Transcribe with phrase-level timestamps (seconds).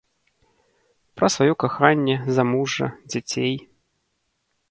[1.17, 3.55] Пра сваё каханне, замужжа, дзяцей.